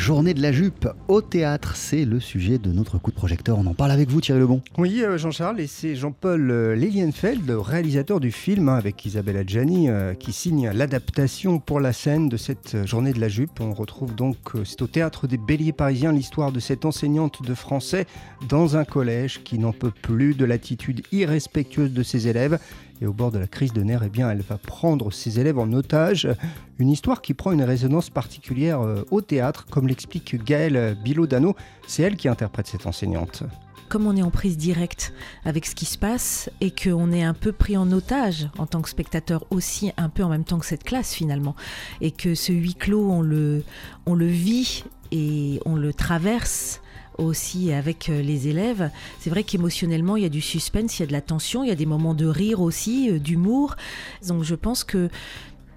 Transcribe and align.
journée 0.00 0.32
de 0.32 0.40
la 0.40 0.50
jupe 0.50 0.88
au 1.08 1.20
théâtre, 1.20 1.76
c'est 1.76 2.06
le 2.06 2.20
sujet 2.20 2.56
de 2.56 2.72
notre 2.72 2.96
coup 2.96 3.10
de 3.10 3.16
projecteur. 3.16 3.58
On 3.58 3.66
en 3.66 3.74
parle 3.74 3.90
avec 3.90 4.08
vous, 4.08 4.22
Thierry 4.22 4.40
Lebon. 4.40 4.62
Oui, 4.78 5.02
euh, 5.02 5.18
Jean-Charles, 5.18 5.60
et 5.60 5.66
c'est 5.66 5.94
Jean-Paul 5.94 6.50
euh, 6.50 6.74
Lilienfeld, 6.74 7.48
réalisateur 7.50 8.18
du 8.18 8.32
film, 8.32 8.70
hein, 8.70 8.76
avec 8.76 9.04
Isabelle 9.04 9.36
Adjani, 9.36 9.90
euh, 9.90 10.14
qui 10.14 10.32
signe 10.32 10.70
l'adaptation 10.70 11.58
pour 11.58 11.80
la 11.80 11.92
scène 11.92 12.30
de 12.30 12.38
cette 12.38 12.86
journée 12.86 13.12
de 13.12 13.20
la 13.20 13.28
jupe. 13.28 13.60
On 13.60 13.74
retrouve 13.74 14.14
donc, 14.14 14.36
c'est 14.64 14.80
au 14.80 14.86
théâtre 14.86 15.26
des 15.26 15.36
Béliers 15.36 15.72
parisiens, 15.72 16.12
l'histoire 16.12 16.50
de 16.50 16.60
cette 16.60 16.86
enseignante 16.86 17.42
de 17.42 17.54
français 17.54 18.06
dans 18.48 18.78
un 18.78 18.84
collège 18.84 19.42
qui 19.44 19.58
n'en 19.58 19.72
peut 19.72 19.92
plus 20.02 20.34
de 20.34 20.46
l'attitude 20.46 21.02
irrespectueuse 21.12 21.92
de 21.92 22.02
ses 22.02 22.26
élèves. 22.26 22.58
Et 23.00 23.06
au 23.06 23.12
bord 23.12 23.30
de 23.30 23.38
la 23.38 23.46
crise 23.46 23.72
de 23.72 23.82
nerfs, 23.82 24.02
eh 24.04 24.10
bien, 24.10 24.30
elle 24.30 24.42
va 24.42 24.58
prendre 24.58 25.12
ses 25.12 25.40
élèves 25.40 25.58
en 25.58 25.72
otage. 25.72 26.28
Une 26.78 26.90
histoire 26.90 27.22
qui 27.22 27.34
prend 27.34 27.52
une 27.52 27.62
résonance 27.62 28.10
particulière 28.10 28.80
au 29.10 29.20
théâtre, 29.20 29.66
comme 29.70 29.88
l'explique 29.88 30.42
Gaëlle 30.44 30.96
Bilodano. 31.02 31.54
C'est 31.86 32.02
elle 32.02 32.16
qui 32.16 32.28
interprète 32.28 32.66
cette 32.66 32.86
enseignante 32.86 33.44
comme 33.90 34.06
on 34.06 34.16
est 34.16 34.22
en 34.22 34.30
prise 34.30 34.56
directe 34.56 35.12
avec 35.44 35.66
ce 35.66 35.74
qui 35.74 35.84
se 35.84 35.98
passe 35.98 36.48
et 36.60 36.70
qu'on 36.70 37.12
est 37.12 37.24
un 37.24 37.34
peu 37.34 37.52
pris 37.52 37.76
en 37.76 37.90
otage 37.90 38.48
en 38.56 38.64
tant 38.64 38.80
que 38.80 38.88
spectateur 38.88 39.44
aussi, 39.50 39.92
un 39.96 40.08
peu 40.08 40.22
en 40.22 40.28
même 40.28 40.44
temps 40.44 40.60
que 40.60 40.64
cette 40.64 40.84
classe 40.84 41.12
finalement, 41.12 41.56
et 42.00 42.12
que 42.12 42.34
ce 42.34 42.52
huis 42.52 42.76
clos, 42.76 43.10
on 43.10 43.20
le, 43.20 43.64
on 44.06 44.14
le 44.14 44.26
vit 44.26 44.84
et 45.10 45.60
on 45.66 45.74
le 45.74 45.92
traverse 45.92 46.80
aussi 47.20 47.72
avec 47.72 48.08
euh, 48.08 48.22
les 48.22 48.48
élèves. 48.48 48.90
C'est 49.20 49.30
vrai 49.30 49.44
qu'émotionnellement, 49.44 50.16
il 50.16 50.22
y 50.22 50.26
a 50.26 50.30
du 50.30 50.40
suspense, 50.40 50.98
il 50.98 51.02
y 51.02 51.04
a 51.04 51.06
de 51.06 51.12
la 51.12 51.20
tension, 51.20 51.62
il 51.62 51.68
y 51.68 51.72
a 51.72 51.76
des 51.76 51.86
moments 51.86 52.14
de 52.14 52.26
rire 52.26 52.60
aussi, 52.60 53.10
euh, 53.10 53.18
d'humour. 53.18 53.76
Donc 54.26 54.42
je 54.42 54.54
pense 54.54 54.84
que 54.84 55.08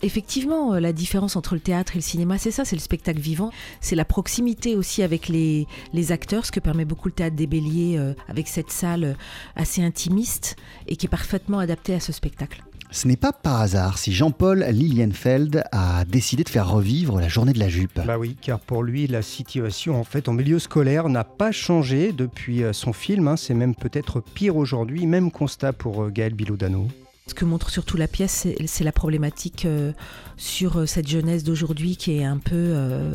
Effectivement, 0.00 0.74
euh, 0.74 0.78
la 0.78 0.92
différence 0.92 1.34
entre 1.34 1.54
le 1.54 1.60
théâtre 1.60 1.96
et 1.96 1.98
le 1.98 2.02
cinéma, 2.02 2.38
c'est 2.38 2.52
ça, 2.52 2.64
c'est 2.64 2.76
le 2.76 2.80
spectacle 2.80 3.18
vivant. 3.18 3.50
C'est 3.80 3.96
la 3.96 4.04
proximité 4.04 4.76
aussi 4.76 5.02
avec 5.02 5.26
les, 5.26 5.66
acteurs, 6.12 6.46
ce 6.46 6.52
que 6.52 6.60
permet 6.60 6.84
beaucoup 6.84 7.08
le 7.08 7.14
théâtre 7.14 7.34
des 7.34 7.48
Béliers, 7.48 7.98
avec 8.28 8.46
cette 8.46 8.70
salle 8.70 9.16
assez 9.56 9.82
intimiste 9.82 10.54
et 10.86 10.94
qui 10.94 11.06
est 11.06 11.08
parfaitement 11.08 11.58
adaptée 11.58 11.94
à 11.94 12.00
ce 12.00 12.12
spectacle. 12.12 12.62
Ce 12.90 13.06
n'est 13.06 13.16
pas 13.16 13.32
par 13.32 13.60
hasard 13.60 13.98
si 13.98 14.12
Jean-Paul 14.12 14.64
Lilienfeld 14.64 15.64
a 15.72 16.04
décidé 16.04 16.44
de 16.44 16.48
faire 16.48 16.70
revivre 16.70 17.20
la 17.20 17.28
journée 17.28 17.52
de 17.52 17.58
la 17.58 17.68
jupe. 17.68 18.00
Bah 18.06 18.18
oui, 18.18 18.36
car 18.40 18.60
pour 18.60 18.82
lui, 18.82 19.06
la 19.06 19.22
situation 19.22 20.00
en 20.00 20.04
fait 20.04 20.28
en 20.28 20.32
milieu 20.32 20.58
scolaire 20.58 21.08
n'a 21.08 21.24
pas 21.24 21.52
changé 21.52 22.12
depuis 22.12 22.62
son 22.72 22.92
film. 22.92 23.28
Hein. 23.28 23.36
C'est 23.36 23.54
même 23.54 23.74
peut-être 23.74 24.20
pire 24.20 24.56
aujourd'hui. 24.56 25.06
Même 25.06 25.30
constat 25.30 25.72
pour 25.72 26.10
Gaël 26.10 26.34
Bilodano. 26.34 26.88
Ce 27.28 27.34
que 27.34 27.44
montre 27.44 27.68
surtout 27.68 27.98
la 27.98 28.08
pièce, 28.08 28.48
c'est 28.66 28.84
la 28.84 28.92
problématique 28.92 29.66
euh, 29.66 29.92
sur 30.38 30.78
euh, 30.78 30.86
cette 30.86 31.06
jeunesse 31.06 31.44
d'aujourd'hui 31.44 31.98
qui 31.98 32.16
est 32.16 32.24
un 32.24 32.38
peu 32.38 32.54
euh, 32.54 33.12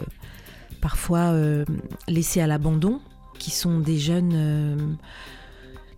parfois 0.81 1.33
laissée 2.07 2.39
à 2.39 2.45
l'abandon, 2.45 3.01
qui 3.39 3.49
sont 3.49 3.79
des 3.79 3.97
jeunes 3.97 4.97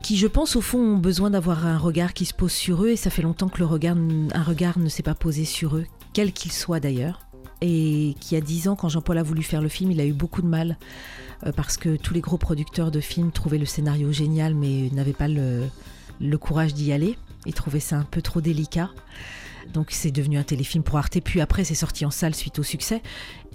qui, 0.06 0.18
je 0.18 0.28
pense, 0.28 0.56
au 0.56 0.62
fond, 0.62 0.78
ont 0.78 0.98
besoin 0.98 1.32
d'avoir 1.32 1.66
un 1.66 1.80
regard 1.80 2.14
qui 2.14 2.26
se 2.26 2.34
pose 2.36 2.52
sur 2.52 2.84
eux, 2.84 2.90
et 2.90 2.96
ça 2.96 3.10
fait 3.10 3.24
longtemps 3.24 3.50
que 3.50 3.58
le 3.58 3.66
regard, 3.66 3.98
un 3.98 4.44
regard 4.44 4.78
ne 4.78 4.88
s'est 4.88 5.02
pas 5.02 5.16
posé 5.16 5.46
sur 5.46 5.78
eux, 5.78 5.86
quel 6.14 6.32
qu'il 6.32 6.52
soit 6.52 6.80
d'ailleurs. 6.80 7.22
Et 7.62 8.16
qui, 8.20 8.36
a 8.36 8.42
dix 8.42 8.68
ans, 8.68 8.76
quand 8.76 8.88
Jean-Paul 8.88 9.18
a 9.18 9.24
voulu 9.24 9.42
faire 9.42 9.64
le 9.64 9.68
film, 9.68 9.90
il 9.90 10.00
a 10.00 10.06
eu 10.06 10.14
beaucoup 10.14 10.44
de 10.44 10.48
mal, 10.48 10.78
parce 11.56 11.78
que 11.78 11.96
tous 11.96 12.14
les 12.14 12.22
gros 12.22 12.38
producteurs 12.38 12.92
de 12.92 13.00
films 13.00 13.32
trouvaient 13.32 13.58
le 13.58 13.66
scénario 13.66 14.12
génial, 14.12 14.54
mais 14.54 14.92
n'avaient 14.92 15.12
pas 15.12 15.28
le 15.28 16.38
courage 16.38 16.76
d'y 16.76 16.92
aller. 16.92 17.18
Il 17.48 17.56
trouvait 17.56 17.80
ça 17.80 17.96
un 17.96 18.04
peu 18.04 18.22
trop 18.22 18.42
délicat. 18.42 18.92
Donc 19.74 19.88
c'est 19.90 20.12
devenu 20.12 20.38
un 20.38 20.44
téléfilm 20.44 20.84
pour 20.84 21.00
Arte, 21.00 21.20
puis 21.20 21.42
après 21.42 21.64
c'est 21.64 21.74
sorti 21.74 22.06
en 22.06 22.12
salle 22.12 22.36
suite 22.36 22.60
au 22.60 22.64
succès. 22.64 23.02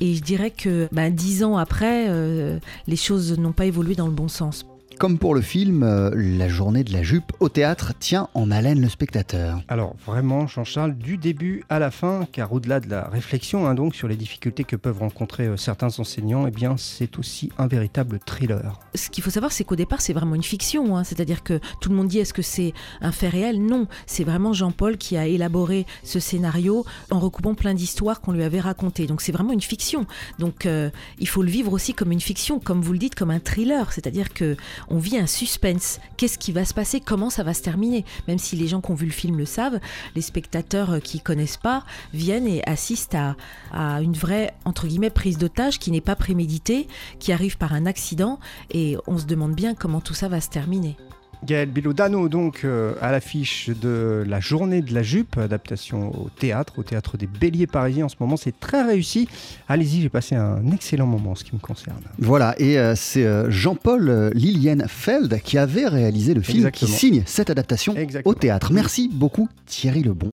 Et 0.01 0.17
je 0.17 0.20
dirais 0.20 0.51
que 0.51 0.89
ben, 0.91 1.14
dix 1.14 1.45
ans 1.45 1.57
après, 1.57 2.07
euh, 2.09 2.59
les 2.89 2.97
choses 2.97 3.39
n'ont 3.39 3.53
pas 3.53 3.67
évolué 3.67 3.95
dans 3.95 4.07
le 4.07 4.12
bon 4.12 4.27
sens. 4.27 4.67
Comme 5.01 5.17
pour 5.17 5.34
le 5.34 5.41
film, 5.41 5.83
euh, 5.83 6.11
la 6.14 6.51
journée 6.51 6.85
de 6.85 6.92
la 6.92 7.02
jupe 7.02 7.33
au 7.41 7.48
théâtre 7.48 7.95
tient 7.98 8.29
en 8.35 8.51
haleine 8.51 8.83
le 8.83 8.89
spectateur. 8.91 9.63
Alors 9.67 9.97
vraiment, 10.05 10.47
Jean-Charles, 10.47 10.95
du 10.95 11.17
début 11.17 11.64
à 11.70 11.79
la 11.79 11.91
fin, 11.91 12.27
car 12.30 12.52
au-delà 12.52 12.80
de 12.80 12.91
la 12.91 13.08
réflexion 13.08 13.67
hein, 13.67 13.74
donc 13.74 13.95
sur 13.95 14.08
les 14.08 14.17
difficultés 14.17 14.64
que 14.64 14.77
peuvent 14.77 14.98
rencontrer 14.98 15.47
euh, 15.47 15.57
certains 15.57 15.98
enseignants, 15.98 16.47
eh 16.47 16.51
bien 16.51 16.77
c'est 16.77 17.19
aussi 17.19 17.51
un 17.57 17.67
véritable 17.67 18.19
thriller. 18.27 18.79
Ce 18.95 19.08
qu'il 19.08 19.24
faut 19.24 19.30
savoir, 19.30 19.52
c'est 19.52 19.64
qu'au 19.64 19.74
départ, 19.74 20.02
c'est 20.02 20.13
vraiment 20.13 20.35
une 20.35 20.42
fiction. 20.42 20.98
Hein. 20.98 21.05
C'est-à-dire 21.05 21.42
que 21.42 21.61
tout 21.80 21.89
le 21.89 21.97
monde 21.97 22.08
dit 22.08 22.19
est-ce 22.19 22.35
que 22.35 22.42
c'est 22.42 22.74
un 23.01 23.11
fait 23.11 23.30
réel? 23.30 23.64
Non, 23.64 23.86
c'est 24.05 24.24
vraiment 24.24 24.53
Jean-Paul 24.53 24.98
qui 24.98 25.17
a 25.17 25.27
élaboré 25.27 25.86
ce 26.05 26.20
scénario 26.20 26.85
en 27.11 27.20
recoupant 27.20 27.55
plein 27.55 27.73
d'histoires 27.73 28.20
qu'on 28.20 28.33
lui 28.33 28.42
avait 28.42 28.61
racontées. 28.61 29.07
Donc 29.07 29.23
c'est 29.23 29.33
vraiment 29.33 29.55
une 29.55 29.63
fiction. 29.63 30.05
Donc 30.39 30.67
euh, 30.67 30.91
il 31.19 31.27
faut 31.27 31.42
le 31.42 31.51
vivre 31.51 31.73
aussi 31.73 31.95
comme 31.95 32.13
une 32.13 32.20
fiction, 32.20 32.61
comme 32.61 32.83
vous 32.83 32.92
le 32.92 32.98
dites, 32.98 33.14
comme 33.14 33.30
un 33.30 33.41
thriller. 33.41 33.95
C'est-à-dire 33.95 34.35
que 34.35 34.58
on 34.90 34.98
vit 34.98 35.17
un 35.17 35.27
suspense. 35.27 36.01
Qu'est-ce 36.17 36.39
qui 36.39 36.52
va 36.52 36.64
se 36.64 36.74
passer? 36.74 37.01
Comment 37.01 37.30
ça 37.30 37.42
va 37.42 37.55
se 37.55 37.62
terminer? 37.62 38.05
Même 38.28 38.39
si 38.39 38.56
les 38.56 38.68
gens 38.68 38.80
qui 38.80 38.90
ont 38.90 38.95
vu 38.95 39.06
le 39.06 39.12
film 39.12 39.39
le 39.39 39.46
savent, 39.46 39.80
les 40.14 40.23
spectateurs 40.23 40.92
euh, 40.92 40.98
qui 40.98 41.20
connaissent 41.20 41.56
pas 41.56 41.84
viennent 42.12 42.46
et 42.46 42.62
assistent 42.68 43.14
à, 43.14 43.36
à 43.73 44.02
une 44.02 44.14
vraie 44.14 44.52
entre 44.64 44.86
guillemets 44.86 45.11
prise 45.11 45.39
d'otage 45.39 45.79
qui 45.79 45.90
n'est 45.90 46.00
pas 46.00 46.17
préméditée, 46.17 46.89
qui 47.18 47.33
arrive 47.33 47.56
par 47.56 47.73
un 47.73 47.86
accident 47.86 48.39
et 48.70 48.96
on 49.06 49.18
se 49.18 49.24
demande 49.24 49.55
bien 49.55 49.74
comment 49.74 50.00
tout 50.00 50.14
ça 50.14 50.29
va 50.29 50.40
se 50.40 50.48
terminer. 50.48 50.96
Gaël 51.45 51.70
Bilodano, 51.70 52.28
donc 52.28 52.62
euh, 52.64 52.95
à 53.01 53.12
l'affiche 53.12 53.70
de 53.70 54.24
la 54.27 54.40
journée 54.40 54.83
de 54.83 54.92
la 54.92 55.02
jupe, 55.02 55.39
adaptation 55.39 56.11
au 56.14 56.28
théâtre, 56.28 56.74
au 56.78 56.83
théâtre 56.83 57.17
des 57.17 57.27
Béliers 57.27 57.67
parisiens 57.67 58.06
en 58.06 58.08
ce 58.08 58.17
moment. 58.20 58.36
C'est 58.36 58.58
très 58.61 58.83
réussi. 58.83 59.28
Allez-y, 59.68 60.02
j'ai 60.02 60.08
passé 60.08 60.34
un 60.34 60.70
excellent 60.73 61.06
moment 61.06 61.33
en 61.33 61.34
ce 61.34 61.45
qui 61.45 61.55
me 61.55 61.61
concerne. 61.61 61.96
Voilà, 62.18 62.55
et 62.58 62.79
euh, 62.79 62.95
c'est 62.95 63.24
euh, 63.24 63.50
Jean-Paul 63.50 64.30
Lilienfeld 64.34 65.40
qui 65.42 65.56
avait 65.56 65.86
réalisé 65.86 66.34
le 66.34 66.42
film 66.42 66.70
qui 66.70 66.86
signe 66.86 67.23
cette 67.27 67.50
adaptation 67.50 67.95
au 68.24 68.34
théâtre. 68.34 68.73
Merci 68.73 69.11
beaucoup 69.12 69.48
Thierry 69.67 70.02
Lebon. 70.02 70.29